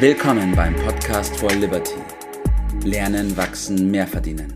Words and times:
Willkommen 0.00 0.54
beim 0.54 0.76
Podcast 0.76 1.36
for 1.40 1.50
Liberty. 1.50 1.96
Lernen, 2.84 3.36
wachsen, 3.36 3.90
mehr 3.90 4.06
verdienen. 4.06 4.54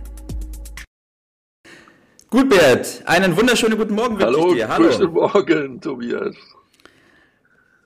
Gut, 2.30 2.48
Bert, 2.48 3.02
einen 3.06 3.36
wunderschönen 3.36 3.76
guten 3.76 3.96
Morgen 3.96 4.20
wünsche 4.20 4.38
ich 4.38 4.54
dir. 4.54 4.68
Hallo, 4.68 4.88
guten 4.88 5.12
Morgen, 5.12 5.80
Tobias. 5.80 6.36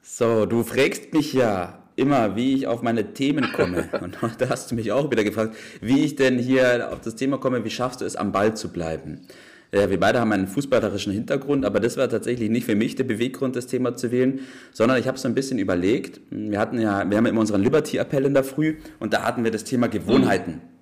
So, 0.02 0.44
du 0.44 0.64
fragst 0.64 1.14
mich 1.14 1.32
ja 1.32 1.82
immer, 1.96 2.36
wie 2.36 2.56
ich 2.56 2.66
auf 2.66 2.82
meine 2.82 3.14
Themen 3.14 3.50
komme. 3.54 3.88
Und 4.02 4.18
da 4.38 4.50
hast 4.50 4.70
du 4.70 4.74
mich 4.74 4.92
auch 4.92 5.10
wieder 5.10 5.24
gefragt, 5.24 5.56
wie 5.80 6.04
ich 6.04 6.14
denn 6.14 6.38
hier 6.38 6.92
auf 6.92 7.00
das 7.00 7.16
Thema 7.16 7.38
komme, 7.38 7.64
wie 7.64 7.70
schaffst 7.70 8.02
du 8.02 8.04
es, 8.04 8.16
am 8.16 8.32
Ball 8.32 8.54
zu 8.54 8.70
bleiben? 8.70 9.26
Ja, 9.72 9.90
wir 9.90 9.98
beide 9.98 10.20
haben 10.20 10.32
einen 10.32 10.46
fußballerischen 10.46 11.12
Hintergrund, 11.12 11.64
aber 11.64 11.80
das 11.80 11.96
war 11.96 12.08
tatsächlich 12.08 12.50
nicht 12.50 12.64
für 12.64 12.76
mich 12.76 12.94
der 12.94 13.04
Beweggrund, 13.04 13.56
das 13.56 13.66
Thema 13.66 13.96
zu 13.96 14.12
wählen, 14.12 14.40
sondern 14.72 14.98
ich 14.98 15.08
habe 15.08 15.18
so 15.18 15.26
ein 15.28 15.34
bisschen 15.34 15.58
überlegt. 15.58 16.20
Wir 16.30 16.58
hatten 16.58 16.80
ja, 16.80 17.08
wir 17.08 17.16
haben 17.16 17.26
immer 17.26 17.40
unseren 17.40 17.62
Liberty-Appell 17.62 18.24
in 18.24 18.34
der 18.34 18.44
Früh 18.44 18.76
und 19.00 19.12
da 19.12 19.22
hatten 19.22 19.44
wir 19.44 19.50
das 19.50 19.64
Thema 19.64 19.88
Gewohnheiten. 19.88 20.52
Mhm. 20.52 20.76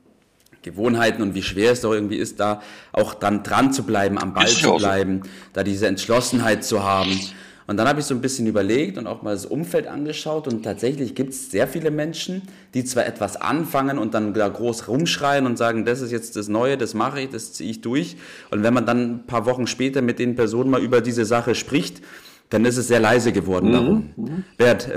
Gewohnheiten 0.65 1.23
und 1.23 1.35
wie 1.35 1.43
schwer 1.43 1.73
es 1.73 1.83
doch 1.83 1.93
irgendwie 1.93 2.17
ist, 2.17 2.41
da 2.41 2.63
auch 2.93 3.15
dann 3.15 3.43
dran 3.43 3.73
zu 3.73 3.85
bleiben, 3.85 4.19
am 4.19 4.33
Ball 4.33 4.49
zu 4.49 4.75
bleiben, 4.77 5.23
da 5.53 5.63
diese 5.63 5.87
Entschlossenheit 5.87 6.65
zu 6.65 6.83
haben. 6.83 7.21
Und 7.67 7.79
dann 7.79 7.89
habe 7.89 8.01
ich 8.01 8.07
so 8.07 8.15
ein 8.15 8.21
bisschen 8.21 8.47
überlegt 8.47 8.99
und 8.99 9.07
auch 9.07 9.23
mal 9.23 9.33
das 9.33 9.47
Umfeld 9.47 9.87
angeschaut 9.87 10.47
und 10.49 10.63
tatsächlich 10.63 11.15
gibt 11.15 11.31
es 11.31 11.51
sehr 11.51 11.67
viele 11.67 11.91
Menschen, 11.91 12.43
die 12.75 12.85
zwar 12.85 13.07
etwas 13.07 13.37
anfangen 13.37 13.99
und 13.99 14.13
dann 14.13 14.35
da 14.35 14.49
groß 14.49 14.89
rumschreien 14.89 15.47
und 15.47 15.57
sagen, 15.57 15.85
das 15.85 16.03
ist 16.03 16.13
jetzt 16.13 16.37
das 16.37 16.49
Neue, 16.49 16.77
das 16.77 16.93
mache 16.93 17.23
ich, 17.23 17.31
das 17.31 17.55
ziehe 17.55 17.71
ich 17.71 17.81
durch. 17.81 18.17
Und 18.51 18.63
wenn 18.63 18.75
man 18.75 18.85
dann 18.85 19.01
ein 19.01 19.27
paar 19.27 19.47
Wochen 19.47 19.67
später 19.67 20.03
mit 20.03 20.19
den 20.19 20.37
Personen 20.37 20.71
mal 20.71 20.83
über 20.83 21.01
diese 21.01 21.25
Sache 21.25 21.55
spricht, 21.55 22.03
dann 22.51 22.65
ist 22.67 22.77
es 22.77 22.89
sehr 22.89 23.01
leise 23.01 23.33
geworden 23.33 23.69
mhm. 23.69 23.73
darum. 23.73 24.11
Mhm. 24.17 24.45
Bert, 24.59 24.89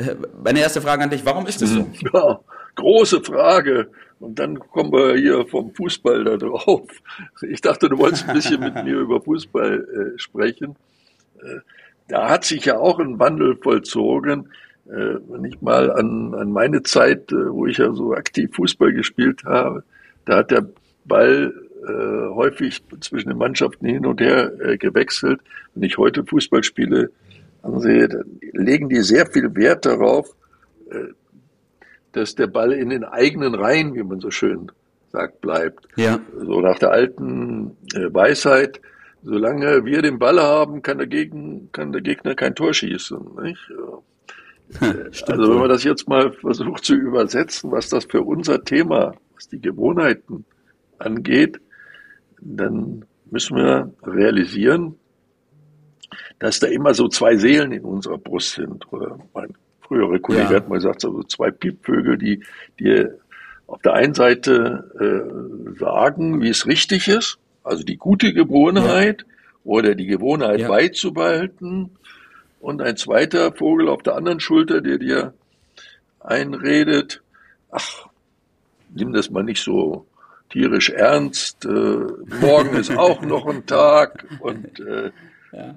meine 0.44 0.59
erste 0.59 0.81
Frage 0.81 1.03
an 1.03 1.09
dich, 1.09 1.25
warum 1.25 1.47
ist 1.47 1.61
das 1.61 1.70
so? 1.70 1.88
Ja, 2.13 2.39
große 2.75 3.22
Frage. 3.22 3.89
Und 4.19 4.39
dann 4.39 4.59
kommen 4.59 4.91
wir 4.91 5.16
hier 5.16 5.45
vom 5.47 5.73
Fußball 5.73 6.23
da 6.23 6.38
drauf. 6.38 6.88
Ich 7.47 7.61
dachte, 7.61 7.88
du 7.88 7.97
wolltest 7.97 8.28
ein 8.28 8.36
bisschen 8.36 8.59
mit 8.59 8.75
mir 8.84 8.97
über 9.00 9.22
Fußball 9.22 10.13
äh, 10.16 10.19
sprechen. 10.19 10.75
Äh, 11.41 11.59
da 12.08 12.30
hat 12.30 12.45
sich 12.45 12.66
ja 12.66 12.77
auch 12.77 13.00
ein 13.00 13.19
Wandel 13.19 13.55
vollzogen. 13.58 14.50
Äh, 14.88 15.19
wenn 15.27 15.45
ich 15.45 15.61
mal 15.61 15.91
an, 15.91 16.33
an 16.33 16.52
meine 16.52 16.83
Zeit, 16.83 17.31
äh, 17.31 17.52
wo 17.52 17.66
ich 17.66 17.77
ja 17.77 17.91
so 17.94 18.13
aktiv 18.13 18.55
Fußball 18.55 18.94
gespielt 18.94 19.44
habe, 19.44 19.83
da 20.25 20.38
hat 20.38 20.52
der 20.52 20.67
Ball 21.05 21.53
äh, 21.88 22.33
häufig 22.33 22.83
zwischen 23.02 23.30
den 23.30 23.38
Mannschaften 23.38 23.85
hin 23.85 24.05
und 24.05 24.22
her 24.22 24.52
äh, 24.61 24.78
gewechselt. 24.78 25.41
Wenn 25.73 25.83
ich 25.83 25.97
heute 25.97 26.25
Fußball 26.25 26.63
spiele, 26.63 27.11
ansehe, 27.61 28.08
dann 28.08 28.39
legen 28.53 28.89
die 28.89 29.02
sehr 29.02 29.25
viel 29.28 29.53
Wert 29.55 29.85
darauf, 29.85 30.35
äh, 30.89 31.13
dass 32.13 32.35
der 32.35 32.47
Ball 32.47 32.72
in 32.72 32.89
den 32.89 33.03
eigenen 33.03 33.55
Reihen, 33.55 33.94
wie 33.94 34.03
man 34.03 34.19
so 34.19 34.31
schön 34.31 34.72
sagt, 35.11 35.41
bleibt. 35.41 35.88
Ja. 35.97 36.19
So 36.38 36.61
nach 36.61 36.80
der 36.80 36.91
alten 36.91 37.78
äh, 37.94 38.13
Weisheit, 38.13 38.81
solange 39.28 39.83
wir 39.86 40.02
den 40.02 40.20
Ball 40.20 40.42
haben, 40.42 40.81
kann 40.81 40.97
der, 40.97 41.08
Gegen, 41.08 41.70
kann 41.72 41.92
der 41.92 42.02
Gegner 42.02 42.33
kein 42.33 42.56
Tor 42.56 42.73
schießen. 42.73 43.20
Nicht? 43.44 43.72
also 45.28 45.50
wenn 45.50 45.59
man 45.59 45.69
das 45.69 45.84
jetzt 45.84 46.08
mal 46.08 46.31
versucht 46.31 46.86
zu 46.86 46.95
übersetzen, 46.95 47.72
was 47.72 47.89
das 47.89 48.06
für 48.06 48.22
unser 48.22 48.64
Thema, 48.64 49.14
was 49.36 49.47
die 49.50 49.61
Gewohnheiten 49.61 50.45
angeht, 50.97 51.59
dann 52.39 53.06
müssen 53.30 53.58
wir 53.58 53.92
realisieren, 54.03 54.95
dass 56.39 56.59
da 56.59 56.67
immer 56.67 56.94
so 56.94 57.08
zwei 57.08 57.36
Seelen 57.36 57.72
in 57.72 57.84
unserer 57.84 58.17
Brust 58.17 58.53
sind. 58.53 58.91
Oder 58.94 59.19
mein 59.34 59.53
früherer 59.81 60.19
Kollege 60.19 60.53
ja. 60.53 60.56
hat 60.56 60.69
mal 60.69 60.75
gesagt, 60.75 61.02
so 61.02 61.22
zwei 61.23 61.52
Piepvögel, 61.52 62.17
die 62.17 62.44
dir 62.80 63.19
auf 63.67 63.81
der 63.81 63.94
einen 63.94 64.14
Seite 64.14 64.89
äh, 65.00 65.78
sagen, 65.80 66.41
wie 66.41 66.50
es 66.50 66.66
richtig 66.66 67.07
ist, 67.09 67.40
also 67.67 67.83
die 67.83 67.97
gute 67.97 68.33
Gewohnheit 68.33 69.22
ja. 69.22 69.33
oder 69.63 69.95
die 69.95 70.07
Gewohnheit 70.07 70.61
ja. 70.61 70.67
beizubehalten. 70.67 71.91
Und 72.59 72.81
ein 72.81 72.97
zweiter 72.97 73.51
Vogel 73.51 73.88
auf 73.88 74.01
der 74.01 74.16
anderen 74.16 74.39
Schulter, 74.39 74.81
der 74.81 74.97
dir 74.97 75.33
einredet, 76.19 77.22
ach, 77.72 78.07
nimm 78.94 79.13
das 79.13 79.29
mal 79.29 79.44
nicht 79.44 79.63
so 79.63 80.06
tierisch 80.50 80.89
ernst, 80.89 81.66
äh, 81.66 81.69
morgen 81.69 82.75
ist 82.75 82.91
auch 82.97 83.22
noch 83.22 83.45
ein 83.45 83.66
Tag 83.66 84.25
und 84.39 84.79
äh, 84.79 85.11
ja. 85.51 85.75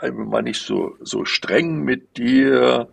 einfach 0.00 0.24
mal 0.24 0.42
nicht 0.42 0.62
so, 0.62 0.96
so 1.00 1.24
streng 1.24 1.82
mit 1.82 2.16
dir, 2.16 2.88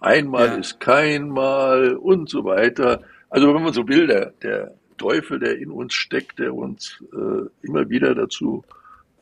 einmal 0.00 0.46
ja. 0.46 0.54
ist 0.54 0.80
kein 0.80 1.28
Mal 1.28 1.96
und 1.96 2.28
so 2.28 2.44
weiter. 2.44 3.02
Also 3.28 3.54
wenn 3.54 3.62
man 3.62 3.72
so 3.72 3.86
will, 3.86 4.06
der, 4.06 4.32
der 4.42 4.74
Teufel, 5.00 5.38
der 5.38 5.56
in 5.56 5.70
uns 5.70 5.94
steckt, 5.94 6.38
der 6.38 6.54
uns 6.54 7.02
äh, 7.14 7.66
immer 7.66 7.88
wieder 7.88 8.14
dazu 8.14 8.64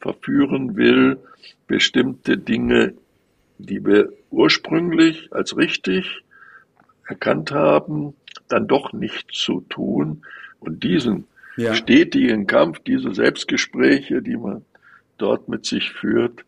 verführen 0.00 0.76
will, 0.76 1.18
bestimmte 1.68 2.36
Dinge, 2.36 2.94
die 3.58 3.84
wir 3.84 4.12
ursprünglich 4.30 5.32
als 5.32 5.56
richtig 5.56 6.24
erkannt 7.06 7.52
haben, 7.52 8.14
dann 8.48 8.66
doch 8.66 8.92
nicht 8.92 9.30
zu 9.32 9.60
tun. 9.68 10.22
Und 10.58 10.82
diesen 10.82 11.28
ja. 11.56 11.76
stetigen 11.76 12.48
Kampf, 12.48 12.80
diese 12.80 13.14
Selbstgespräche, 13.14 14.20
die 14.20 14.36
man 14.36 14.64
dort 15.16 15.48
mit 15.48 15.64
sich 15.64 15.92
führt, 15.92 16.44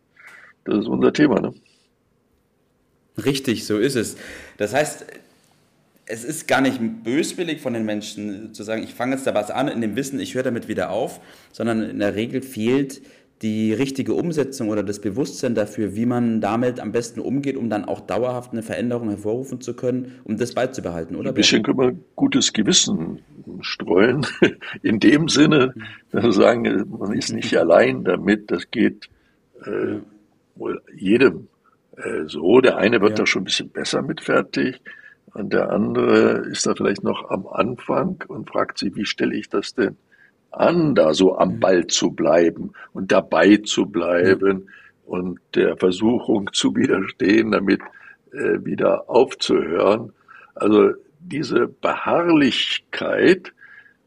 das 0.65 0.81
ist 0.81 0.89
unser 0.89 1.13
Thema. 1.13 1.41
Ne? 1.41 1.55
Richtig, 3.25 3.65
so 3.65 3.79
ist 3.79 3.95
es. 3.95 4.17
Das 4.57 4.75
heißt, 4.75 5.07
es 6.11 6.25
ist 6.25 6.49
gar 6.49 6.61
nicht 6.61 6.81
böswillig 7.05 7.61
von 7.61 7.73
den 7.73 7.85
Menschen 7.85 8.53
zu 8.53 8.63
sagen, 8.63 8.83
ich 8.83 8.95
fange 8.95 9.15
jetzt 9.15 9.27
da 9.27 9.35
was 9.35 9.51
an 9.51 9.69
in 9.69 9.81
dem 9.81 9.97
Wissen, 9.97 10.21
ich 10.21 10.35
höre 10.35 10.43
damit 10.43 10.69
wieder 10.69 10.91
auf, 10.91 11.21
sondern 11.53 11.83
in 11.83 11.99
der 11.99 12.15
Regel 12.15 12.43
fehlt 12.43 13.01
die 13.43 13.73
richtige 13.73 14.13
Umsetzung 14.13 14.69
oder 14.69 14.83
das 14.83 15.01
Bewusstsein 15.01 15.55
dafür, 15.55 15.97
wie 15.97 16.05
man 16.05 16.43
damit 16.43 16.79
am 16.79 16.93
besten 16.93 17.21
umgeht, 17.21 17.57
um 17.57 17.71
dann 17.71 17.87
auch 17.87 18.01
dauerhaft 18.01 18.53
eine 18.53 18.63
Veränderung 18.63 19.09
hervorrufen 19.09 19.63
zu 19.63 19.75
können, 19.75 20.21
um 20.25 20.37
das 20.37 20.53
beizubehalten, 20.53 21.17
oder? 21.17 21.31
Ein 21.31 21.35
bisschen 21.35 21.63
können 21.63 21.79
wir 21.79 21.97
gutes 22.17 22.53
Gewissen 22.53 23.21
streuen. 23.63 24.27
In 24.83 25.01
dem 25.01 25.29
Sinne, 25.29 25.73
dass 26.11 26.35
sagen, 26.35 26.85
man 26.91 27.17
ist 27.17 27.33
nicht 27.33 27.57
allein 27.57 28.05
damit, 28.05 28.51
das 28.51 28.71
geht 28.71 29.09
äh, 29.65 30.01
wohl 30.55 30.83
jedem 30.95 31.49
äh, 31.97 32.27
so. 32.27 32.61
Der 32.61 32.77
eine 32.77 33.01
wird 33.01 33.13
ja. 33.13 33.17
da 33.17 33.27
schon 33.27 33.43
ein 33.43 33.47
bisschen 33.47 33.71
besser 33.71 34.03
mit 34.03 34.21
fertig. 34.21 34.81
Und 35.35 35.53
der 35.53 35.71
andere 35.71 36.47
ist 36.51 36.67
da 36.67 36.75
vielleicht 36.75 37.05
noch 37.05 37.31
am 37.31 37.47
Anfang 37.47 38.23
und 38.29 38.49
fragt 38.49 38.79
sich, 38.79 38.95
wie 38.97 39.07
stelle 39.07 39.37
ich 39.37 39.49
das 39.49 39.75
denn 39.75 39.97
an, 40.51 40.95
da 40.95 41.15
so 41.15 41.39
am 41.39 41.55
mhm. 41.55 41.61
Ball 41.61 41.87
zu 41.87 42.11
bleiben 42.11 42.73
und 42.93 43.13
dabei 43.13 43.59
zu 43.59 43.87
bleiben 43.87 44.69
und 45.07 45.39
der 45.55 45.77
Versuchung 45.77 46.51
zu 46.53 46.75
widerstehen, 46.75 47.53
damit 47.53 47.81
äh, 48.33 48.65
wieder 48.65 49.09
aufzuhören. 49.09 50.13
Also 50.55 50.91
diese 51.21 51.69
Beharrlichkeit, 51.69 53.53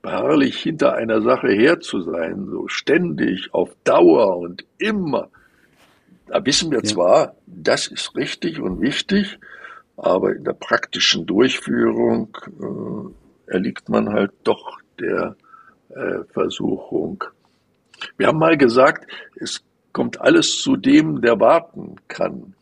beharrlich 0.01 0.57
hinter 0.57 0.95
einer 0.95 1.21
Sache 1.21 1.49
her 1.49 1.79
zu 1.79 2.01
sein, 2.01 2.47
so 2.49 2.67
ständig, 2.67 3.53
auf 3.53 3.75
Dauer 3.83 4.37
und 4.37 4.65
immer, 4.77 5.29
da 6.27 6.45
wissen 6.45 6.71
wir 6.71 6.79
ja. 6.79 6.83
zwar, 6.83 7.35
das 7.45 7.87
ist 7.87 8.15
richtig 8.15 8.59
und 8.59 8.81
wichtig, 8.81 9.39
aber 9.97 10.35
in 10.35 10.43
der 10.43 10.53
praktischen 10.53 11.25
Durchführung 11.25 12.35
äh, 13.47 13.51
erliegt 13.51 13.89
man 13.89 14.09
halt 14.09 14.31
doch 14.43 14.79
der 14.99 15.35
äh, 15.89 16.23
Versuchung. 16.31 17.23
Wir 18.17 18.27
haben 18.27 18.39
mal 18.39 18.57
gesagt, 18.57 19.07
es 19.35 19.63
kommt 19.91 20.19
alles 20.19 20.61
zu 20.61 20.75
dem, 20.75 21.21
der 21.21 21.39
warten 21.39 21.95
kann. 22.07 22.55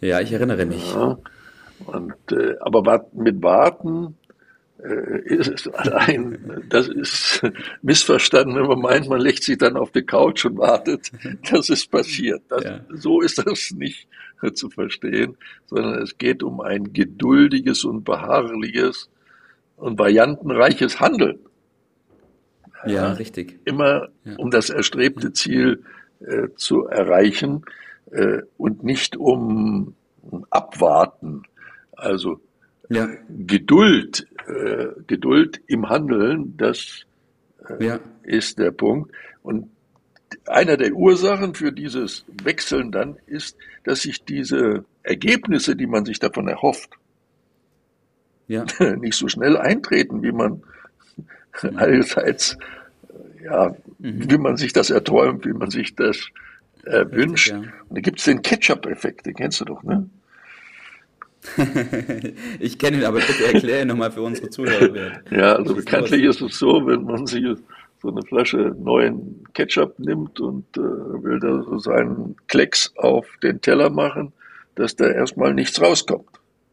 Ja, 0.00 0.20
ich 0.20 0.32
erinnere 0.32 0.66
mich. 0.66 0.94
Ja, 0.94 1.18
und, 1.86 2.32
äh, 2.32 2.56
aber 2.60 3.06
mit 3.12 3.42
Warten 3.42 4.16
ist 5.24 5.48
es 5.48 5.68
allein, 5.68 6.64
das 6.68 6.88
ist 6.88 7.42
missverstanden, 7.82 8.54
wenn 8.56 8.66
man 8.66 8.80
meint, 8.80 9.08
man 9.08 9.20
legt 9.20 9.42
sich 9.42 9.56
dann 9.56 9.76
auf 9.76 9.92
die 9.92 10.02
Couch 10.02 10.44
und 10.44 10.58
wartet, 10.58 11.10
dass 11.50 11.70
es 11.70 11.86
passiert. 11.86 12.42
Das, 12.48 12.64
ja. 12.64 12.80
So 12.90 13.20
ist 13.20 13.38
das 13.38 13.70
nicht 13.72 14.08
zu 14.52 14.68
verstehen, 14.68 15.36
sondern 15.66 16.02
es 16.02 16.18
geht 16.18 16.42
um 16.42 16.60
ein 16.60 16.92
geduldiges 16.92 17.84
und 17.84 18.04
beharrliches 18.04 19.08
und 19.76 19.98
variantenreiches 19.98 21.00
Handeln. 21.00 21.38
Ja, 22.86 23.12
richtig. 23.12 23.60
Immer 23.64 24.08
ja. 24.24 24.36
um 24.36 24.50
das 24.50 24.68
erstrebte 24.68 25.32
Ziel 25.32 25.82
äh, 26.20 26.48
zu 26.56 26.86
erreichen 26.86 27.64
äh, 28.10 28.42
und 28.58 28.84
nicht 28.84 29.16
um 29.16 29.94
Abwarten. 30.50 31.44
Also 31.92 32.40
ja. 32.90 33.08
Geduld, 33.28 34.26
äh, 34.54 34.88
Geduld 35.06 35.60
im 35.66 35.88
Handeln, 35.88 36.56
das 36.56 37.04
äh, 37.68 37.84
ja. 37.84 38.00
ist 38.22 38.58
der 38.58 38.70
Punkt. 38.70 39.12
Und 39.42 39.68
einer 40.46 40.76
der 40.76 40.92
Ursachen 40.92 41.54
für 41.54 41.72
dieses 41.72 42.24
Wechseln 42.42 42.92
dann 42.92 43.16
ist, 43.26 43.56
dass 43.84 44.02
sich 44.02 44.24
diese 44.24 44.84
Ergebnisse, 45.02 45.76
die 45.76 45.86
man 45.86 46.04
sich 46.04 46.18
davon 46.18 46.48
erhofft, 46.48 46.90
ja. 48.48 48.64
nicht 48.98 49.16
so 49.16 49.28
schnell 49.28 49.56
eintreten, 49.56 50.22
wie 50.22 50.32
man 50.32 50.62
mhm. 51.62 51.76
allseits, 51.76 52.56
ja, 53.42 53.74
mhm. 53.98 54.30
wie 54.30 54.38
man 54.38 54.56
sich 54.56 54.72
das 54.72 54.90
erträumt, 54.90 55.46
wie 55.46 55.52
man 55.52 55.70
sich 55.70 55.94
das 55.94 56.28
äh, 56.84 57.04
wünscht. 57.10 57.50
Ja. 57.50 57.58
Und 57.58 57.96
da 57.96 58.00
gibt 58.00 58.18
es 58.18 58.24
den 58.24 58.42
Ketchup-Effekt, 58.42 59.26
den 59.26 59.34
kennst 59.34 59.60
du 59.60 59.64
doch, 59.64 59.82
ne? 59.82 60.08
ich 62.58 62.78
kenne 62.78 62.98
ihn, 62.98 63.04
aber 63.04 63.20
bitte 63.20 63.44
erkläre 63.52 63.82
ihn 63.82 63.88
nochmal 63.88 64.10
für 64.10 64.22
unsere 64.22 64.50
Zuhörer. 64.50 65.20
Ja, 65.30 65.56
also 65.56 65.74
bekanntlich 65.74 66.22
ist 66.24 66.40
es 66.40 66.58
so, 66.58 66.86
wenn 66.86 67.04
man 67.04 67.26
sich 67.26 67.44
so 68.02 68.10
eine 68.10 68.22
Flasche 68.22 68.74
neuen 68.78 69.44
Ketchup 69.54 69.98
nimmt 69.98 70.40
und 70.40 70.64
äh, 70.76 70.80
will 70.80 71.40
da 71.40 71.62
so 71.62 71.78
seinen 71.78 72.36
Klecks 72.48 72.92
auf 72.96 73.26
den 73.42 73.60
Teller 73.60 73.90
machen, 73.90 74.32
dass 74.74 74.96
da 74.96 75.08
erstmal 75.08 75.54
nichts 75.54 75.80
rauskommt. 75.80 76.28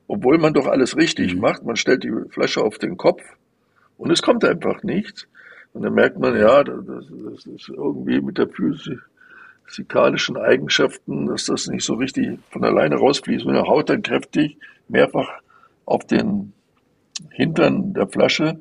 Obwohl 0.07 0.37
man 0.37 0.53
doch 0.53 0.67
alles 0.67 0.97
richtig 0.97 1.35
mhm. 1.35 1.41
macht. 1.41 1.63
Man 1.63 1.77
stellt 1.77 2.03
die 2.03 2.11
Flasche 2.29 2.61
auf 2.61 2.77
den 2.77 2.97
Kopf 2.97 3.23
und 3.97 4.11
es 4.11 4.21
kommt 4.21 4.43
einfach 4.43 4.83
nichts. 4.83 5.27
Und 5.73 5.83
dann 5.83 5.93
merkt 5.93 6.19
man, 6.19 6.37
ja, 6.37 6.63
das, 6.65 6.83
das 6.85 7.45
ist 7.45 7.69
irgendwie 7.69 8.19
mit 8.19 8.37
der 8.37 8.47
physikalischen 9.71 10.35
Eigenschaften, 10.35 11.27
dass 11.27 11.45
das 11.45 11.67
nicht 11.67 11.85
so 11.85 11.93
richtig 11.93 12.39
von 12.49 12.63
alleine 12.63 12.95
rausfließt. 12.95 13.45
Und 13.45 13.55
er 13.55 13.67
haut 13.67 13.89
dann 13.89 14.01
kräftig 14.01 14.57
mehrfach 14.89 15.29
auf 15.85 16.05
den 16.05 16.51
Hintern 17.31 17.93
der 17.93 18.07
Flasche 18.07 18.59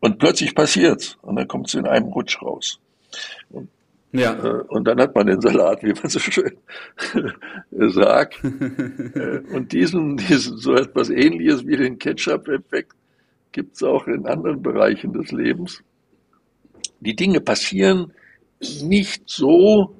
und 0.00 0.18
plötzlich 0.18 0.54
passiert's 0.54 1.18
und 1.22 1.36
dann 1.36 1.48
kommt 1.48 1.66
es 1.66 1.74
in 1.74 1.86
einem 1.86 2.06
Rutsch 2.06 2.40
raus. 2.40 2.78
Und, 3.50 3.68
ja. 4.12 4.32
Äh, 4.32 4.62
und 4.68 4.84
dann 4.86 5.00
hat 5.00 5.14
man 5.14 5.26
den 5.26 5.40
Salat, 5.40 5.82
wie 5.82 5.92
man 5.92 6.08
so 6.08 6.20
schön 6.20 6.56
sagt. 7.70 8.40
äh, 8.44 9.40
und 9.52 9.72
diesen, 9.72 10.16
diesen, 10.18 10.56
so 10.58 10.74
etwas 10.74 11.10
ähnliches 11.10 11.66
wie 11.66 11.76
den 11.76 11.98
Ketchup-Effekt 11.98 12.92
gibt 13.50 13.74
es 13.74 13.82
auch 13.82 14.06
in 14.06 14.26
anderen 14.26 14.62
Bereichen 14.62 15.12
des 15.12 15.32
Lebens. 15.32 15.82
Die 17.00 17.16
Dinge 17.16 17.40
passieren 17.40 18.12
nicht 18.82 19.22
so 19.26 19.94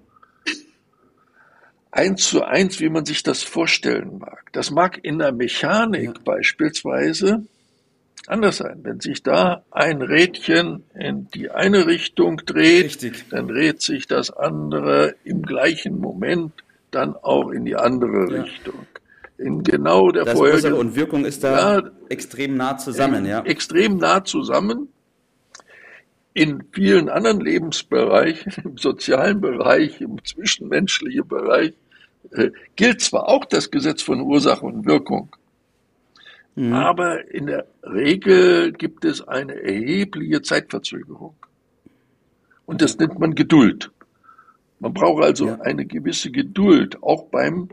eins 1.91 2.29
zu 2.29 2.45
eins, 2.45 2.81
wie 2.81 2.89
man 2.89 3.05
sich 3.05 3.23
das 3.23 3.43
vorstellen 3.43 4.19
mag. 4.19 4.53
Das 4.53 4.71
mag 4.71 4.99
in 5.03 5.19
der 5.19 5.33
Mechanik 5.33 6.25
beispielsweise 6.25 7.45
anders 8.27 8.59
sein. 8.59 8.81
Wenn 8.83 9.01
sich 9.01 9.23
da 9.23 9.65
ein 9.71 10.03
Rädchen 10.03 10.85
in 10.95 11.29
die 11.35 11.51
eine 11.51 11.87
Richtung 11.87 12.39
dreht, 12.45 12.85
Richtig. 12.85 13.25
dann 13.31 13.49
dreht 13.49 13.81
sich 13.83 14.07
das 14.07 14.31
andere 14.31 15.15
im 15.25 15.43
gleichen 15.43 15.99
Moment 15.99 16.53
dann 16.91 17.15
auch 17.17 17.51
in 17.51 17.65
die 17.65 17.77
andere 17.77 18.35
ja. 18.35 18.43
Richtung. 18.43 18.87
In 19.39 19.63
genau 19.63 20.11
der 20.11 20.25
das 20.25 20.39
Ursache 20.39 20.75
und 20.75 20.97
Wirkung 20.97 21.25
ist 21.25 21.45
da 21.45 21.79
ja, 21.79 21.91
extrem 22.09 22.57
nah 22.57 22.77
zusammen, 22.77 23.25
ja. 23.25 23.43
Extrem 23.43 23.97
nah 23.97 24.25
zusammen. 24.25 24.89
In 26.39 26.65
vielen 26.73 27.09
anderen 27.09 27.41
Lebensbereichen, 27.41 28.53
im 28.65 28.79
sozialen 28.79 29.41
Bereich, 29.41 30.01
im 30.01 30.25
zwischenmenschlichen 30.25 31.27
Bereich, 31.27 31.73
äh, 32.31 32.51
gilt 32.77 33.01
zwar 33.01 33.29
auch 33.29 33.45
das 33.45 33.71
Gesetz 33.71 34.03
von 34.03 34.21
Ursache 34.21 34.65
und 34.65 34.87
Wirkung, 34.87 35.35
Mhm. 36.59 36.73
Aber 36.73 37.31
in 37.33 37.47
der 37.47 37.67
Regel 37.85 38.73
gibt 38.73 39.05
es 39.05 39.27
eine 39.27 39.55
erhebliche 39.63 40.43
Zeitverzögerung. 40.43 41.37
Und 42.67 42.83
das 42.83 42.99
nennt 42.99 43.17
man 43.21 43.37
Geduld. 43.37 43.93
Man 44.81 44.93
braucht 44.93 45.23
also 45.23 45.47
ja. 45.47 45.61
eine 45.61 45.87
gewisse 45.87 46.33
Geduld, 46.33 47.01
auch 47.01 47.27
beim 47.27 47.69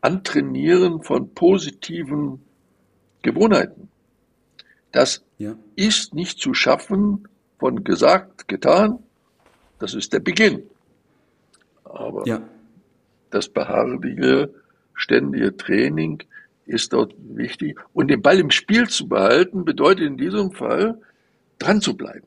Antrainieren 0.00 1.02
von 1.02 1.34
positiven 1.34 2.42
Gewohnheiten. 3.22 3.88
Das 4.92 5.24
ja. 5.38 5.56
ist 5.74 6.14
nicht 6.14 6.38
zu 6.38 6.54
schaffen 6.54 7.26
von 7.58 7.82
gesagt, 7.82 8.46
getan. 8.48 8.98
Das 9.78 9.94
ist 9.94 10.12
der 10.12 10.20
Beginn. 10.20 10.62
Aber 11.84 12.26
ja. 12.26 12.42
das 13.30 13.48
beharrliche, 13.48 14.52
ständige 14.94 15.56
Training 15.56 16.22
ist 16.66 16.92
dort 16.92 17.14
wichtig. 17.18 17.78
Und 17.92 18.08
den 18.08 18.22
Ball 18.22 18.38
im 18.38 18.50
Spiel 18.50 18.88
zu 18.88 19.08
behalten, 19.08 19.64
bedeutet 19.64 20.06
in 20.06 20.16
diesem 20.16 20.52
Fall 20.52 21.00
dran 21.58 21.80
zu 21.80 21.96
bleiben. 21.96 22.26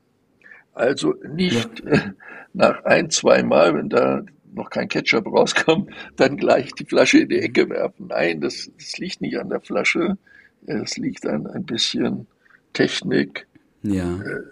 Also 0.73 1.15
nicht 1.33 1.83
ja. 1.85 2.13
nach 2.53 2.83
ein, 2.83 3.09
zwei 3.09 3.44
Mal, 3.44 3.75
wenn 3.75 3.89
da 3.89 4.23
noch 4.53 4.69
kein 4.69 4.88
Ketchup 4.88 5.25
rauskommt, 5.27 5.91
dann 6.15 6.38
gleich 6.38 6.71
die 6.73 6.85
Flasche 6.85 7.19
in 7.19 7.29
die 7.29 7.39
Ecke 7.39 7.69
werfen. 7.69 8.07
Nein, 8.07 8.41
das, 8.41 8.69
das 8.77 8.97
liegt 8.97 9.21
nicht 9.21 9.38
an 9.38 9.50
der 9.50 9.61
Flasche. 9.61 10.18
Es 10.65 10.97
liegt 10.97 11.25
an 11.25 11.47
ein 11.47 11.65
bisschen 11.65 12.27
Technik 12.75 13.48
ja. 13.81 14.18
äh, 14.22 14.44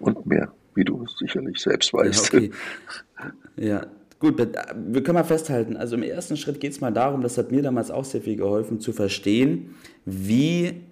und 0.00 0.26
mehr, 0.26 0.52
wie 0.74 0.84
du 0.84 1.06
sicherlich 1.18 1.60
selbst 1.60 1.92
weißt. 1.92 2.32
Ja, 2.32 2.38
okay. 2.38 2.50
ja 3.56 3.86
Gut, 4.18 4.38
wir 4.38 5.02
können 5.02 5.14
mal 5.14 5.24
festhalten, 5.24 5.76
also 5.76 5.94
im 5.94 6.02
ersten 6.02 6.38
Schritt 6.38 6.58
geht 6.58 6.72
es 6.72 6.80
mal 6.80 6.90
darum, 6.90 7.20
das 7.20 7.36
hat 7.36 7.52
mir 7.52 7.60
damals 7.60 7.90
auch 7.90 8.04
sehr 8.04 8.22
viel 8.22 8.36
geholfen, 8.36 8.80
zu 8.80 8.94
verstehen, 8.94 9.74
wie 10.06 10.84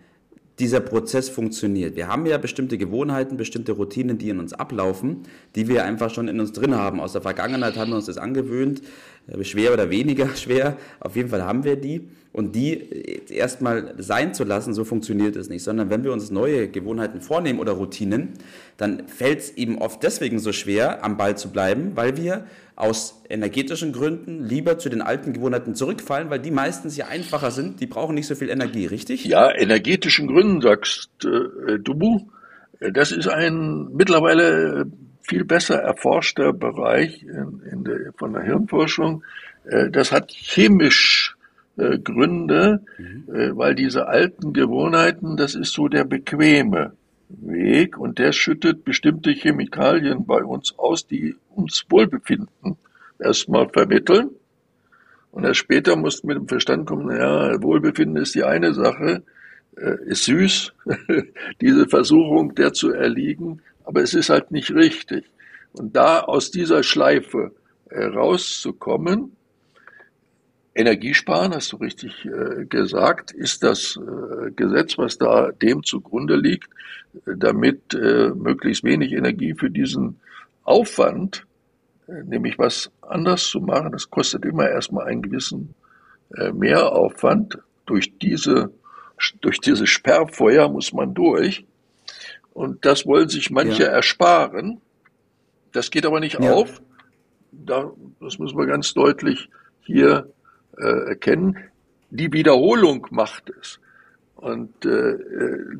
dieser 0.59 0.81
Prozess 0.81 1.29
funktioniert. 1.29 1.97
Wir 1.97 2.07
haben 2.07 2.27
ja 2.27 2.39
bestimmte 2.39 2.79
Gewohnheiten, 2.79 3.37
bestimmte 3.37 3.73
Routinen, 3.73 4.19
die 4.19 4.29
in 4.29 4.39
uns 4.39 4.53
ablaufen, 4.53 5.23
die 5.57 5.67
wir 5.69 5.85
einfach 5.85 6.15
schon 6.15 6.29
in 6.29 6.39
uns 6.39 6.53
drin 6.53 6.75
haben. 6.77 7.01
Aus 7.01 7.13
der 7.13 7.23
Vergangenheit 7.23 7.77
haben 7.77 7.91
wir 7.91 7.97
uns 7.97 8.07
das 8.07 8.19
angewöhnt, 8.19 8.83
äh, 9.27 9.43
schwer 9.43 9.73
oder 9.73 9.91
weniger 9.91 10.29
schwer, 10.37 10.77
auf 11.01 11.17
jeden 11.17 11.29
Fall 11.29 11.43
haben 11.43 11.65
wir 11.65 11.77
die. 11.77 12.09
Und 12.33 12.57
die 12.57 12.89
erstmal 13.31 13.95
sein 13.99 14.35
zu 14.35 14.43
lassen, 14.43 14.75
so 14.75 14.85
funktioniert 14.85 15.37
es 15.37 15.49
nicht, 15.49 15.63
sondern 15.63 15.89
wenn 15.89 16.03
wir 16.03 16.13
uns 16.13 16.33
neue 16.33 16.69
Gewohnheiten 16.69 17.21
vornehmen 17.21 17.61
oder 17.61 17.73
Routinen, 17.73 18.31
dann 18.77 19.07
fällt 19.07 19.39
es 19.39 19.51
eben 19.57 19.79
oft 19.79 20.03
deswegen 20.03 20.41
so 20.41 20.53
schwer, 20.53 21.05
am 21.05 21.17
Ball 21.17 21.39
zu 21.39 21.51
bleiben, 21.51 21.93
weil 21.95 22.17
wir 22.17 22.45
aus 22.77 23.23
energetischen 23.29 23.93
Gründen 23.93 24.45
lieber 24.45 24.79
zu 24.79 24.89
den 24.89 25.01
alten 25.01 25.33
Gewohnheiten 25.33 25.75
zurückfallen, 25.75 26.31
weil 26.31 26.41
die 26.41 26.51
meistens 26.51 26.97
ja 26.97 27.07
einfacher 27.07 27.51
sind, 27.51 27.81
die 27.81 27.87
brauchen 27.87 28.15
nicht 28.15 28.27
so 28.27 28.35
viel 28.35 28.51
Energie, 28.51 28.87
richtig? 28.87 29.25
Ja, 29.25 29.55
energetischen 29.55 30.27
Gründen 30.27 30.61
sagst 30.61 31.11
äh, 31.25 31.79
du. 31.79 32.31
Das 32.81 33.13
ist 33.13 33.29
ein 33.29 33.89
mittlerweile 33.95 34.87
viel 35.23 35.45
besser 35.45 35.77
erforschter 35.77 36.53
Bereich 36.53 37.23
in, 37.23 37.63
in 37.71 37.85
der, 37.85 38.13
von 38.17 38.33
der 38.33 38.43
Hirnforschung. 38.43 39.23
Äh, 39.65 39.91
das 39.91 40.11
hat 40.11 40.33
chemisch 40.33 41.37
äh, 41.77 41.99
Gründe, 41.99 42.83
mhm. 42.99 43.35
äh, 43.35 43.57
weil 43.57 43.75
diese 43.75 44.09
alten 44.09 44.53
Gewohnheiten, 44.53 45.37
das 45.37 45.55
ist 45.55 45.73
so 45.73 45.89
der 45.89 46.05
bequeme 46.05 46.93
Weg 47.29 47.99
und 47.99 48.19
der 48.19 48.33
schüttet 48.33 48.85
bestimmte 48.85 49.31
Chemikalien 49.33 50.27
bei 50.27 50.43
uns 50.45 50.79
aus, 50.79 51.07
die 51.07 51.37
uns 51.51 51.85
Wohlbefinden 51.89 52.77
erstmal 53.19 53.69
vermitteln. 53.69 54.31
Und 55.31 55.45
erst 55.45 55.61
später 55.61 55.97
muss 55.97 56.23
mit 56.23 56.37
dem 56.37 56.49
Verstand 56.49 56.87
kommen, 56.87 57.17
ja, 57.17 57.61
Wohlbefinden 57.63 58.23
ist 58.23 58.35
die 58.35 58.45
eine 58.45 58.73
Sache, 58.73 59.25
äh, 59.77 59.97
ist 60.07 60.25
süß, 60.25 60.73
diese 61.61 61.89
Versuchung 61.89 62.55
der 62.55 62.73
zu 62.73 62.93
erliegen, 62.93 63.61
aber 63.85 64.03
es 64.03 64.15
ist 64.15 64.31
halt 64.31 64.51
nicht 64.51 64.71
richtig. 64.71 65.25
Und 65.73 65.97
da 65.97 66.21
aus 66.21 66.51
dieser 66.51 66.83
Schleife 66.83 67.53
rauszukommen, 67.91 69.37
Energiesparen, 70.75 71.55
hast 71.55 71.73
du 71.73 71.77
richtig 71.77 72.25
äh, 72.25 72.65
gesagt, 72.65 73.31
ist 73.31 73.63
das 73.63 73.97
äh, 73.97 74.51
Gesetz, 74.51 74.99
was 74.99 75.19
da 75.19 75.53
dem 75.53 75.85
zugrunde 75.85 76.37
liegt, 76.37 76.69
damit 77.25 77.95
äh, 77.95 78.31
möglichst 78.31 78.83
wenig 78.83 79.13
Energie 79.13 79.55
für 79.55 79.71
diesen 79.71 80.21
Aufwand, 80.65 81.47
äh, 82.09 82.25
nämlich 82.25 82.59
was 82.59 82.91
anders 83.03 83.45
zu 83.47 83.61
machen, 83.61 83.93
das 83.93 84.11
kostet 84.11 84.45
immer 84.45 84.69
erstmal 84.69 85.07
einen 85.07 85.23
gewissen 85.23 85.75
äh, 86.37 86.53
Mehraufwand. 86.53 87.59
Durch 87.87 88.19
diese, 88.19 88.73
durch 89.43 89.61
diese 89.61 89.87
Sperrfeuer 89.87 90.69
muss 90.69 90.93
man 90.93 91.15
durch. 91.15 91.67
Und 92.55 92.85
das 92.85 93.05
wollen 93.05 93.29
sich 93.29 93.51
manche 93.51 93.83
ja. 93.83 93.91
ersparen. 93.91 94.81
Das 95.73 95.91
geht 95.91 96.07
aber 96.07 96.21
nicht 96.21 96.41
ja. 96.41 96.53
auf. 96.53 96.81
Da, 97.53 97.93
das 98.21 98.39
müssen 98.39 98.59
wir 98.59 98.67
ganz 98.67 98.95
deutlich 98.95 99.51
hier 99.83 100.33
äh, 100.79 101.09
erkennen. 101.11 101.59
Die 102.11 102.33
Wiederholung 102.33 103.07
macht 103.11 103.51
es. 103.61 103.81
Und 104.37 104.85
äh, 104.85 105.13
äh, 105.13 105.77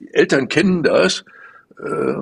die 0.00 0.12
Eltern 0.12 0.48
kennen 0.48 0.82
das. 0.82 1.24
Äh, 1.78 2.14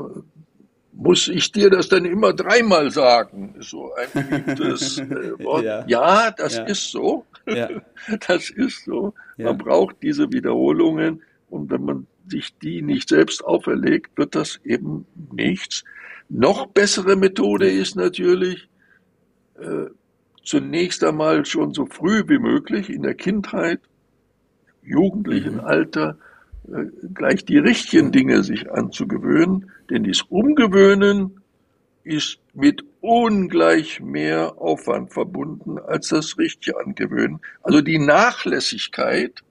muss 0.93 1.29
ich 1.29 1.51
dir 1.53 1.71
das 1.71 1.89
dann 1.89 2.05
immer 2.05 2.33
dreimal 2.33 2.91
sagen? 2.91 3.57
So 3.61 3.93
ein 3.95 4.29
beliebtes 4.29 4.99
äh, 4.99 5.39
Wort. 5.45 5.65
Ja. 5.65 5.85
ja, 5.87 6.31
das 6.31 6.57
ja. 6.57 6.65
ist 6.65 6.91
so. 6.91 7.25
Ja. 7.47 7.69
Das 8.27 8.51
ist 8.51 8.85
so. 8.85 9.15
Man 9.37 9.59
braucht 9.59 9.97
diese 10.03 10.33
Wiederholungen 10.33 11.23
und 11.51 11.71
wenn 11.71 11.85
man 11.85 12.07
sich 12.27 12.57
die 12.59 12.83
nicht 12.83 13.09
selbst 13.09 13.45
auferlegt, 13.45 14.17
wird 14.17 14.35
das 14.35 14.61
eben 14.65 15.07
nichts. 15.33 15.85
Noch 16.29 16.67
bessere 16.67 17.17
Methode 17.17 17.71
ist 17.71 17.95
natürlich, 17.95 18.69
äh, 19.59 19.87
zunächst 20.43 21.05
einmal 21.05 21.45
schon 21.45 21.73
so 21.73 21.87
früh 21.87 22.25
wie 22.27 22.39
möglich 22.39 22.91
in 22.91 23.03
der 23.03 23.15
Kindheit 23.15 23.81
jugendlichen 24.83 25.55
mhm. 25.55 25.61
Alter 25.61 26.19
äh, 26.69 26.85
gleich 27.15 27.45
die 27.45 27.59
richtigen. 27.59 28.13
Dinge 28.13 28.43
sich 28.43 28.71
anzugewöhnen, 28.71 29.71
denn 29.91 30.05
dies 30.05 30.23
Umgewöhnen 30.23 31.43
ist 32.05 32.39
mit 32.53 32.85
ungleich 33.01 34.01
mehr 34.01 34.59
Aufwand 34.59 35.13
verbunden 35.13 35.79
als 35.79 36.09
das 36.09 36.37
richtige 36.39 36.79
Angewöhnen. 36.79 37.41
Also 37.63 37.81
die 37.81 37.99
Nachlässigkeit 37.99 39.43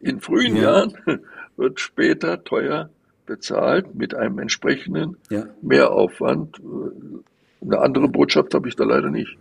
in 0.00 0.20
frühen 0.20 0.56
ja. 0.56 0.62
Jahren 0.62 0.94
wird 1.56 1.80
später 1.80 2.42
teuer 2.42 2.90
bezahlt 3.24 3.94
mit 3.94 4.14
einem 4.14 4.38
entsprechenden 4.38 5.16
ja. 5.30 5.46
Mehraufwand. 5.62 6.60
Eine 7.60 7.78
andere 7.78 8.08
Botschaft 8.08 8.54
habe 8.54 8.68
ich 8.68 8.76
da 8.76 8.84
leider 8.84 9.10
nicht. 9.10 9.36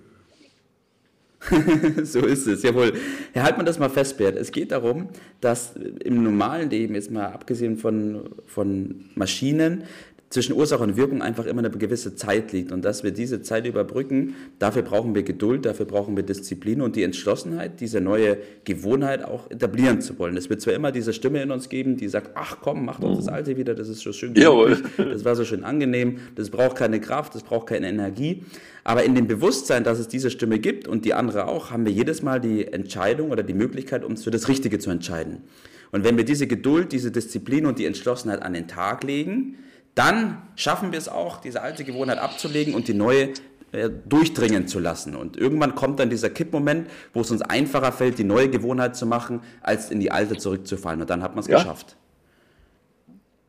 so 2.03 2.19
ist 2.19 2.47
es, 2.47 2.63
jawohl. 2.63 2.93
Ja, 3.33 3.43
halt 3.43 3.57
man 3.57 3.65
das 3.65 3.79
mal 3.79 3.89
fest, 3.89 4.17
Bert. 4.17 4.35
Es 4.35 4.51
geht 4.51 4.71
darum, 4.71 5.09
dass 5.41 5.75
im 6.03 6.23
normalen 6.23 6.69
Leben, 6.69 6.95
jetzt 6.95 7.11
mal 7.11 7.27
abgesehen 7.27 7.77
von, 7.77 8.29
von 8.45 9.05
Maschinen, 9.15 9.83
zwischen 10.29 10.53
Ursache 10.53 10.83
und 10.83 10.97
Wirkung 10.97 11.21
einfach 11.21 11.45
immer 11.45 11.59
eine 11.59 11.69
gewisse 11.69 12.15
Zeit 12.15 12.51
liegt. 12.51 12.71
Und 12.71 12.83
dass 12.83 13.03
wir 13.03 13.11
diese 13.11 13.41
Zeit 13.41 13.65
überbrücken, 13.65 14.35
dafür 14.59 14.81
brauchen 14.81 15.13
wir 15.15 15.23
Geduld, 15.23 15.65
dafür 15.65 15.85
brauchen 15.85 16.15
wir 16.15 16.23
Disziplin 16.23 16.81
und 16.81 16.95
die 16.95 17.03
Entschlossenheit, 17.03 17.79
diese 17.79 18.01
neue 18.01 18.37
Gewohnheit 18.63 19.23
auch 19.23 19.49
etablieren 19.51 20.01
zu 20.01 20.17
wollen. 20.17 20.35
Es 20.35 20.49
wird 20.49 20.61
zwar 20.61 20.73
immer 20.73 20.91
diese 20.91 21.13
Stimme 21.13 21.41
in 21.41 21.51
uns 21.51 21.69
geben, 21.69 21.95
die 21.95 22.07
sagt, 22.07 22.31
ach 22.35 22.57
komm, 22.61 22.85
mach 22.85 22.99
doch 22.99 23.15
das 23.15 23.27
Alte 23.27 23.55
wieder, 23.55 23.75
das 23.75 23.87
ist 23.87 23.99
so 23.99 24.11
schön 24.11 24.33
gemütlich, 24.33 24.79
das 24.97 25.23
war 25.23 25.35
so 25.35 25.45
schön 25.45 25.63
angenehm, 25.63 26.17
das 26.35 26.49
braucht 26.49 26.75
keine 26.75 26.99
Kraft, 26.99 27.35
das 27.35 27.43
braucht 27.43 27.67
keine 27.67 27.87
Energie. 27.87 28.43
Aber 28.83 29.03
in 29.03 29.15
dem 29.15 29.27
Bewusstsein, 29.27 29.83
dass 29.83 29.99
es 29.99 30.07
diese 30.07 30.29
Stimme 30.29 30.59
gibt 30.59 30.87
und 30.87 31.05
die 31.05 31.13
andere 31.13 31.47
auch, 31.47 31.71
haben 31.71 31.85
wir 31.85 31.91
jedes 31.91 32.23
Mal 32.23 32.39
die 32.39 32.67
Entscheidung 32.67 33.31
oder 33.31 33.43
die 33.43 33.53
Möglichkeit, 33.53 34.03
uns 34.03 34.23
für 34.23 34.31
das 34.31 34.47
Richtige 34.47 34.79
zu 34.79 34.89
entscheiden. 34.89 35.43
Und 35.91 36.03
wenn 36.03 36.17
wir 36.17 36.25
diese 36.25 36.45
Geduld, 36.45 36.91
diese 36.91 37.11
Disziplin 37.11 37.65
und 37.65 37.79
die 37.79 37.85
Entschlossenheit 37.85 38.41
an 38.41 38.53
den 38.53 38.67
Tag 38.67 39.03
legen, 39.03 39.57
dann 39.95 40.41
schaffen 40.55 40.91
wir 40.91 40.99
es 40.99 41.07
auch, 41.07 41.41
diese 41.41 41.61
alte 41.61 41.83
Gewohnheit 41.83 42.19
abzulegen 42.19 42.75
und 42.75 42.87
die 42.87 42.93
neue 42.93 43.29
äh, 43.71 43.89
durchdringen 44.05 44.67
zu 44.67 44.79
lassen. 44.79 45.15
Und 45.15 45.37
irgendwann 45.37 45.75
kommt 45.75 45.99
dann 45.99 46.09
dieser 46.09 46.29
Kippmoment, 46.29 46.89
wo 47.13 47.21
es 47.21 47.31
uns 47.31 47.41
einfacher 47.41 47.91
fällt, 47.91 48.17
die 48.17 48.23
neue 48.23 48.49
Gewohnheit 48.49 48.95
zu 48.95 49.05
machen, 49.05 49.41
als 49.61 49.91
in 49.91 49.99
die 49.99 50.11
alte 50.11 50.37
zurückzufallen. 50.37 51.01
Und 51.01 51.09
dann 51.09 51.23
hat 51.23 51.35
man 51.35 51.43
es 51.43 51.47
ja. 51.47 51.57
geschafft. 51.57 51.97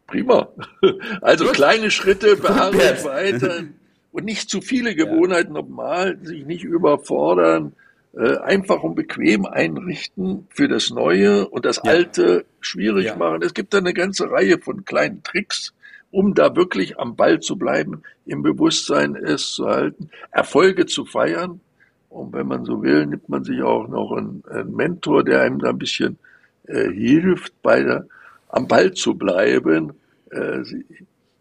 Prima. 0.06 0.48
Also 1.20 1.46
Gut. 1.46 1.54
kleine 1.54 1.90
Schritte, 1.90 2.36
beharrlich 2.36 3.04
weiter 3.04 3.64
und 4.12 4.24
nicht 4.24 4.48
zu 4.48 4.60
viele 4.60 4.94
Gewohnheiten 4.96 5.54
ja. 5.54 5.62
normal, 5.62 6.18
sich 6.22 6.46
nicht 6.46 6.64
überfordern, 6.64 7.74
äh, 8.16 8.38
einfach 8.38 8.82
und 8.82 8.94
bequem 8.94 9.46
einrichten 9.46 10.46
für 10.50 10.68
das 10.68 10.90
Neue 10.90 11.48
und 11.48 11.66
das 11.66 11.82
ja. 11.84 11.90
Alte 11.90 12.46
schwierig 12.60 13.06
ja. 13.06 13.16
machen. 13.16 13.42
Es 13.42 13.52
gibt 13.52 13.74
da 13.74 13.78
eine 13.78 13.92
ganze 13.92 14.30
Reihe 14.30 14.58
von 14.58 14.84
kleinen 14.84 15.22
Tricks, 15.22 15.74
um 16.10 16.34
da 16.34 16.54
wirklich 16.56 16.98
am 16.98 17.16
Ball 17.16 17.40
zu 17.40 17.56
bleiben, 17.56 18.02
im 18.24 18.42
Bewusstsein 18.42 19.16
es 19.16 19.52
zu 19.52 19.66
halten, 19.66 20.10
Erfolge 20.30 20.86
zu 20.86 21.04
feiern. 21.04 21.60
Und 22.08 22.32
wenn 22.32 22.46
man 22.46 22.64
so 22.64 22.82
will, 22.82 23.06
nimmt 23.06 23.28
man 23.28 23.44
sich 23.44 23.62
auch 23.62 23.88
noch 23.88 24.12
einen, 24.12 24.42
einen 24.48 24.74
Mentor, 24.74 25.24
der 25.24 25.42
einem 25.42 25.58
da 25.58 25.70
ein 25.70 25.78
bisschen 25.78 26.18
äh, 26.66 26.90
hilft, 26.90 27.60
bei 27.62 27.82
der, 27.82 28.06
am 28.48 28.68
Ball 28.68 28.92
zu 28.92 29.14
bleiben. 29.14 29.92
Äh, 30.30 30.62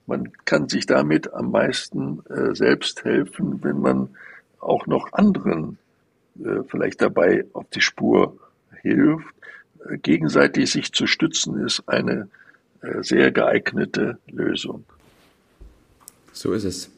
man 0.07 0.31
kann 0.45 0.67
sich 0.67 0.86
damit 0.86 1.34
am 1.34 1.51
meisten 1.51 2.22
äh, 2.29 2.53
selbst 2.53 3.05
helfen, 3.05 3.63
wenn 3.63 3.79
man 3.79 4.10
auch 4.60 4.88
noch 4.88 5.13
anderen 5.13 5.77
äh, 6.43 6.63
vielleicht 6.67 7.01
dabei 7.01 7.45
auf 7.53 7.65
die 7.74 7.81
Spur 7.81 8.38
hilft. 8.81 9.34
Äh, 9.88 9.98
gegenseitig 9.98 10.72
sich 10.72 10.91
zu 10.91 11.07
stützen 11.07 11.65
ist 11.65 11.88
eine 11.88 12.27
sehr 13.01 13.31
geeignete 13.31 14.17
Lösung. 14.27 14.85
So 16.33 16.53
ist 16.53 16.65
es. 16.65 16.89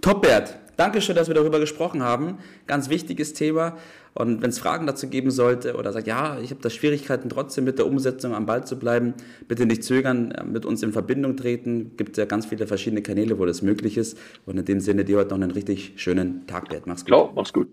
Top, 0.00 0.22
Bert. 0.22 0.56
Dankeschön, 0.76 1.16
dass 1.16 1.28
wir 1.28 1.34
darüber 1.34 1.58
gesprochen 1.58 2.02
haben. 2.02 2.38
Ganz 2.66 2.90
wichtiges 2.90 3.32
Thema. 3.32 3.76
Und 4.14 4.40
wenn 4.40 4.48
es 4.48 4.58
Fragen 4.58 4.86
dazu 4.86 5.08
geben 5.08 5.30
sollte 5.30 5.76
oder 5.76 5.92
sagt, 5.92 6.06
ja, 6.06 6.38
ich 6.40 6.50
habe 6.50 6.62
da 6.62 6.70
Schwierigkeiten 6.70 7.28
trotzdem 7.28 7.64
mit 7.64 7.78
der 7.78 7.86
Umsetzung 7.86 8.34
am 8.34 8.46
Ball 8.46 8.66
zu 8.66 8.78
bleiben, 8.78 9.12
bitte 9.46 9.66
nicht 9.66 9.84
zögern, 9.84 10.30
äh, 10.30 10.44
mit 10.44 10.64
uns 10.64 10.82
in 10.82 10.92
Verbindung 10.92 11.36
treten. 11.36 11.96
Gibt 11.96 12.16
ja 12.16 12.24
ganz 12.24 12.46
viele 12.46 12.66
verschiedene 12.66 13.02
Kanäle, 13.02 13.38
wo 13.38 13.44
das 13.44 13.60
möglich 13.60 13.98
ist. 13.98 14.18
Und 14.46 14.58
in 14.58 14.64
dem 14.64 14.80
Sinne 14.80 15.04
dir 15.04 15.18
heute 15.18 15.30
noch 15.30 15.42
einen 15.42 15.50
richtig 15.50 15.94
schönen 15.96 16.46
Tag, 16.46 16.70
Bert. 16.70 16.86
Mach's 16.86 17.04
gut. 17.04 17.08
Ciao, 17.08 17.32
mach's 17.34 17.52
gut. 17.52 17.68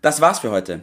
Das 0.00 0.20
war's 0.20 0.40
für 0.40 0.50
heute. 0.50 0.82